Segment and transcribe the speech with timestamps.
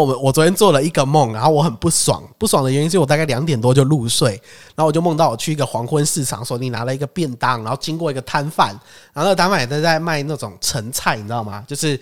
[0.00, 4.30] 我们我昨天做了一个梦，然后我很不爽，不爽的原因是我大概两点多就入睡，
[4.74, 8.68] 然后我就梦到我去一个黄昏市场，手里拿了一个便当，然后经过一个摊贩，
[9.12, 11.62] 然后那个摊贩也在在卖那种陈菜，你知道吗？
[11.66, 12.00] 就是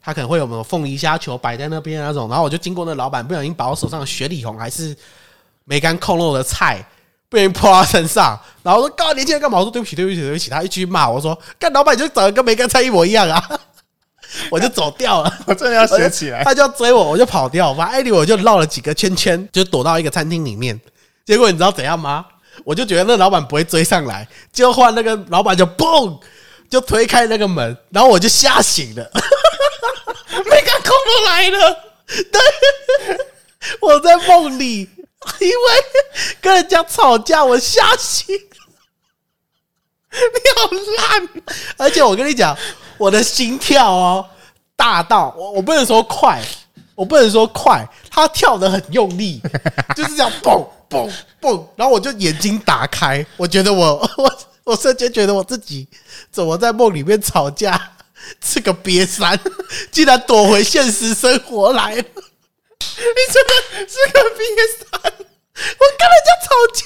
[0.00, 4.96] 他可能会有什么凤梨虾球摆在那边那种，然后我就经过那老板，不小心把我手上的雪里红还是
[5.64, 6.84] 梅干扣肉的菜。
[7.30, 13.38] 被人泼到身上，然后我说：“告年轻人干嘛？”我说：“对不起，对不起，对不起。”他一句骂我说：“干老板就长得跟梅干菜一模一样啊！”
[14.50, 16.44] 我就走掉了，我真的要学起来。
[16.44, 17.74] 他就要追我，我就跑掉。
[17.74, 20.78] 反正艾迪我就绕了几个圈圈，就躲到一个餐厅里面。
[21.24, 22.24] 结果你知道怎样吗？
[22.64, 26.18] 我就觉得那老板不会追上来，就换那个老板就嘣
[26.68, 29.10] 就推开那个门，然后我就吓醒了。
[30.44, 31.76] 没敢空都来了，
[32.06, 32.40] 对，
[33.80, 34.88] 我在梦里。
[35.40, 35.56] 因为
[36.40, 38.34] 跟人家吵架，我吓醒。
[40.10, 41.28] 你好烂！
[41.76, 42.56] 而且我跟你讲，
[42.98, 44.28] 我的心跳哦，
[44.76, 46.42] 大到我我不能说快，
[46.94, 49.40] 我不能说快，他跳的很用力，
[49.96, 51.68] 就是这样蹦蹦蹦。
[51.76, 55.88] 然后我就眼睛打开，我觉得我 我我瞬间觉得我自己
[56.30, 57.92] 怎么在梦里面吵架
[58.44, 59.38] 是个瘪三，
[59.90, 62.04] 竟然躲回现实生活来了。
[62.98, 63.52] 你真的
[63.86, 64.42] 是个瘪
[64.78, 65.00] 三！
[65.00, 66.80] 我跟人家吵架，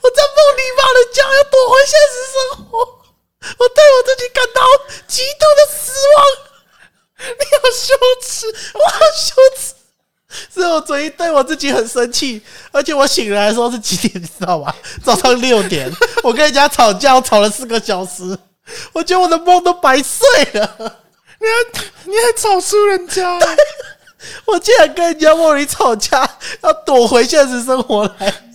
[0.00, 2.97] 我在梦里骂人家，要躲回现实生活，
[3.56, 4.62] 我对我自己感到
[5.06, 6.24] 极度的失望。
[7.18, 9.74] 你好羞耻，我好羞耻！
[10.50, 14.22] 所以我昨天对我自己很生气，而且我醒来的时候是几点？
[14.22, 14.72] 你知道吗？
[15.02, 15.90] 早上六点。
[16.22, 18.38] 我跟人家吵架，吵了四个小时，
[18.92, 20.76] 我觉得我的梦都白睡了。
[21.40, 23.38] 你还你还吵输人家？
[24.44, 26.28] 我竟然跟人家梦里吵架，
[26.62, 28.50] 要躲回现实生活来，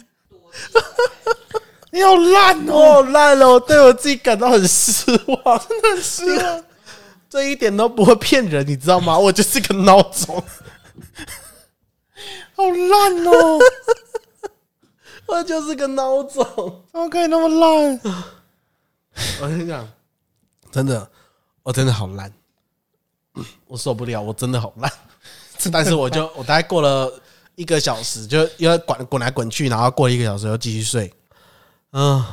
[1.93, 3.53] 你好烂哦，好烂哦！
[3.53, 6.63] 我对我自己感到很失望， 真的很失望。
[7.29, 9.15] 这一点都不会骗人，你知道吗？
[9.15, 10.43] 我就是个孬种，
[12.57, 13.59] 好烂哦！
[15.27, 17.99] 我就是个孬种，怎么可以那么烂？
[19.43, 19.87] 我跟你讲，
[20.71, 21.07] 真的，
[21.61, 22.33] 我真的好烂，
[23.67, 24.91] 我受不了，我真的好烂。
[25.71, 27.21] 但是我就我大概过了
[27.53, 31.13] 一个小时，就因为滚滚来滚去，然后过了一个小时又继续睡。
[31.93, 32.23] 嗯，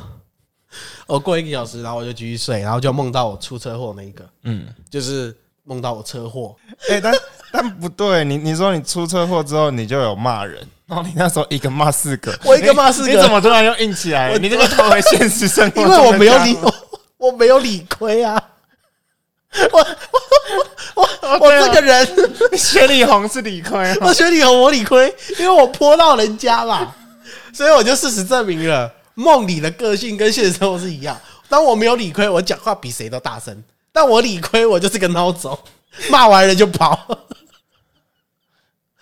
[1.07, 6.55] 我过一个小时，然后我就继续睡，然后就梦到我出车祸那一个，嗯，就是梦到我车祸。
[6.89, 7.13] 哎，但
[7.51, 14.35] 但不对，你你说你出车祸之后，你就有骂人，然后你那时候一个骂四个， 我一个骂四个，你怎么突然又硬起来？
[14.37, 16.57] 你这个逃回现实生活，因为我没有理
[17.17, 18.41] 我没有理亏啊。
[19.71, 19.79] 我
[20.95, 22.07] 我我我这个人，
[22.57, 26.95] 雪里红是理亏，我雪里红我理亏，因为我泼到人家嘛，
[27.53, 31.19] 所以我就事实证明了梦里的个性跟现实生活是一样。
[31.49, 33.53] 当我没有理亏，我讲话比谁都大声；
[33.91, 35.57] 但我理亏，我就是个孬种，
[36.09, 36.95] 骂完人就跑。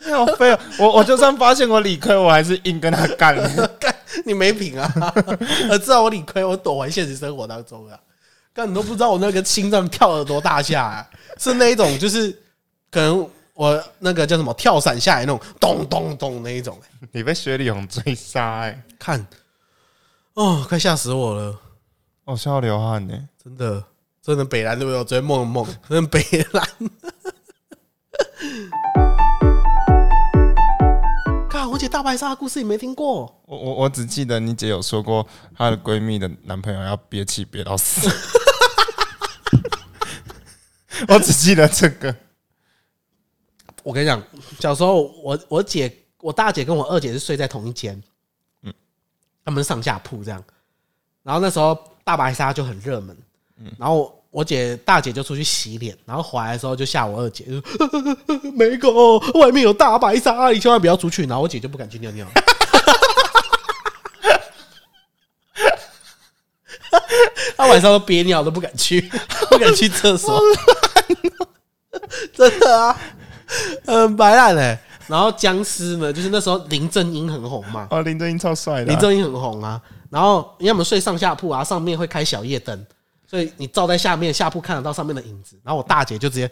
[0.01, 0.59] 好废哦！
[0.79, 3.67] 我我就算发现我理亏，我还是硬跟他干了。
[3.77, 3.93] 干
[4.25, 4.91] 你没品啊！
[5.69, 7.99] 我知道我理亏，我躲回现实生活当中啊。
[8.53, 12.31] 但你都不知道我那个心脏跳了多大下，啊是那一种，就是
[12.89, 16.79] 可能我那个叫什么跳伞下来那种咚咚咚那一种。
[17.11, 18.81] 你被雪里红追杀哎！
[18.97, 19.27] 看，
[20.39, 21.59] 哦，快吓死我了！
[22.23, 23.83] 哦，吓到流汗呢，真的，
[24.21, 25.03] 真的北蓝对不对？
[25.03, 26.21] 昨天梦梦，真的北
[26.53, 26.65] 蓝。
[31.49, 33.23] 看，我姐大白鲨的故事你没听过？
[33.47, 38.07] 我我我只记得你姐有说过，她的闺蜜的男朋友要憋气憋到死。
[41.09, 42.15] 我只记得这个。
[43.83, 44.23] 我跟你讲，
[44.57, 48.03] 小时候我我姐我大姐跟我二姐是睡在同一间，嗯，
[49.45, 50.43] 他们上下铺这样。
[51.23, 53.17] 然后那时候大白鲨就很热门，
[53.57, 57.91] 嗯，然后我姐大姐就出去洗脸，然后回来的时候就吓我二姐，就说
[58.55, 61.23] 没狗，外面有大白鲨，你千万不要出去。
[61.25, 62.25] 然后我姐就不敢去尿尿，
[67.57, 69.01] 她晚上都憋尿都不敢去，
[69.51, 70.41] 不敢去厕所。
[72.33, 72.97] 真的啊，
[73.85, 74.79] 很白烂嘞。
[75.09, 77.87] 然后僵尸呢，就是那时候林正英很红嘛。
[77.89, 78.85] 哦，林正英超帅的。
[78.85, 79.81] 林正英很红啊。
[80.11, 82.85] 然后因为我们睡上下铺啊，上面会开小夜灯，
[83.27, 85.59] 所以你照在下面下铺看得到上面的影子。
[85.63, 86.49] 然后我大姐就直接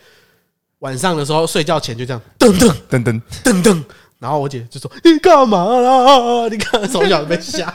[0.79, 3.83] 晚上的时候睡觉前就这样噔噔噔噔噔噔。
[4.17, 6.47] 然后我姐就说：“你干嘛啦？
[6.49, 7.73] 你看从小就被吓，呀，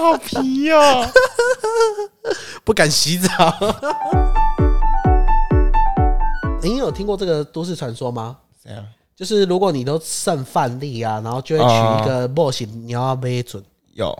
[0.00, 1.06] 好皮哟，
[2.64, 3.28] 不敢洗澡。”
[6.62, 8.38] 你有听过这个都市传说吗？
[8.68, 8.84] 怎样？
[9.16, 13.60] 就是如果你都剩饭粒啊，然后就会取一个模型，你要背准。
[13.94, 14.16] 有，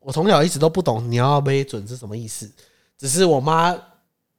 [0.00, 2.50] 我从小一直都不懂你要背准是什么意思，
[2.98, 3.76] 只是我妈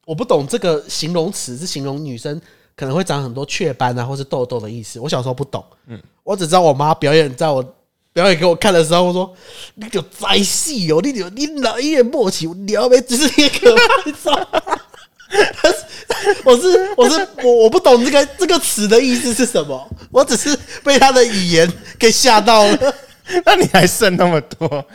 [0.05, 2.41] 我不懂这个形容词是形容女生
[2.75, 4.99] 可能会长很多雀斑啊，或是痘痘的意思。
[4.99, 7.63] 我小时候不懂，嗯，我只知道我妈表演，在我
[8.11, 9.33] 表演给我看的时候，我说
[9.75, 14.77] 你就在戏哦，你就你哪一眼默契，你要被只是一个拍照。
[16.44, 22.95] 我是我是我我不懂这个这个词的意思是什么，我只是被他的语言给吓到了，
[23.45, 24.85] 那你还剩那么多？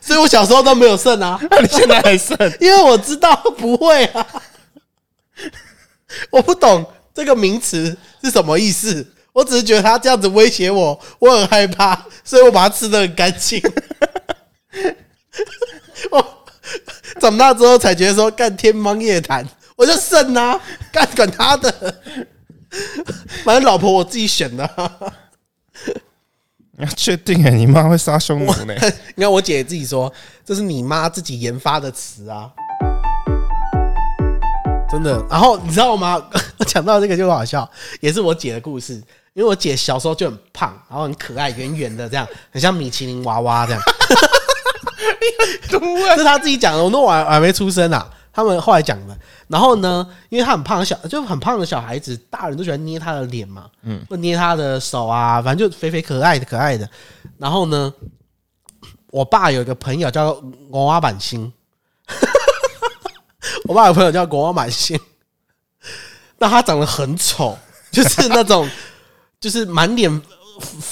[0.00, 2.36] 所以我小时候都没有剩啊，那你现在还剩？
[2.60, 4.26] 因为我知道不会啊，
[6.30, 13.60] 我不懂这个名词是什么意思，我只是觉得他这样子威胁我，我很害怕，所以我把它吃的很干净。
[16.10, 16.45] 我
[17.20, 19.46] 长大之后才觉得说干天方夜谭，
[19.76, 20.60] 我就剩啊，
[20.92, 21.72] 干管他的，
[23.44, 24.92] 反正老婆我自己选的啊、
[26.78, 28.74] 你要确定哎，你妈会杀匈奴呢？
[29.14, 30.12] 你看我姐自己说，
[30.44, 32.50] 这是你妈自己研发的词啊，
[34.90, 35.24] 真的。
[35.30, 36.22] 然后你知道吗？
[36.58, 37.68] 我讲到这个就好笑，
[38.00, 39.02] 也是我姐的故事。
[39.32, 43.82] 因为我姐小时候就很胖，然后很可爱，圆圆的，这样很像米其林娃娃这样。
[45.68, 48.10] 这是他自己讲的，我那我还还没出生啊。
[48.32, 49.16] 他们后来讲的。
[49.48, 56.86] 然后呢，因为他很胖，小就很胖的小孩子，大人都喜欢捏他的脸嘛，嗯，或捏他的手啊，反正就肥肥可爱的可爱的。
[57.38, 57.94] 然后呢，
[59.10, 60.34] 我爸有一个朋友叫
[60.70, 61.50] 国娃满星，
[63.64, 65.00] 我爸有朋友叫国娃满星，
[66.38, 67.56] 那他长得很丑，
[67.90, 68.68] 就是那种
[69.40, 70.22] 就是满脸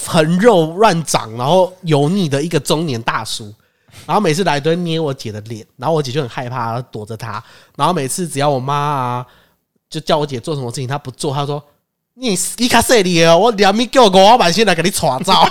[0.07, 3.53] 横肉乱长，然后油腻的一个中年大叔。
[4.07, 7.43] 然后每次来都会捏我姐的脸，然后我姐就很害怕，躲着她。
[7.77, 9.27] 然后每次只要我妈啊，
[9.89, 11.63] 就叫我姐做什么事情，她不做，她说
[12.15, 15.49] ：“你你卡谁里哦，我两米叫我国王满星来给你创造。”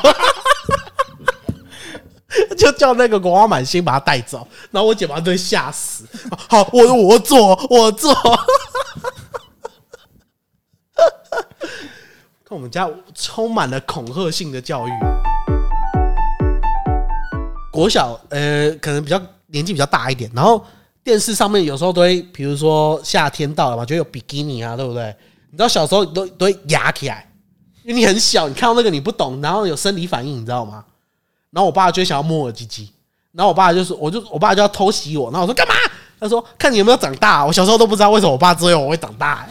[2.57, 6.03] 就叫那个国王满星把他带走，然后我姐把他都吓死。
[6.49, 8.11] 好，我我做我做。
[12.43, 14.91] 看 我们家充满了恐吓性的教育。
[17.73, 20.63] 国小呃，可能比较年纪比较大一点，然后
[21.03, 25.05] 电视上面有时候都会，比如说夏天到了嘛，就有比基尼啊，对不对？
[25.49, 27.27] 你知道小时候都都会压起来，
[27.83, 30.85] 因为你很小，你看到那个你不懂，然后有生理反应，你知道吗？
[31.49, 32.91] 然后我爸就想要摸我鸡鸡，
[33.31, 35.73] 然后我爸就说，我就我爸就要偷袭我，然后我说干嘛？
[36.19, 37.43] 他说看你有没有长大。
[37.43, 39.45] 我小时候都不知道为什么我爸只有我会长大，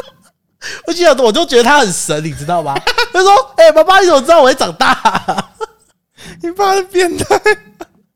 [0.86, 2.74] 我记得我就觉得他很神，你知道吗？
[3.12, 5.46] 他说：“哎、爸爸，你怎么知道我会长大？”
[6.46, 7.65] 你爸是变态？